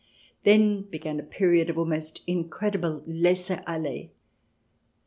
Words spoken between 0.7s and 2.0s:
began a period of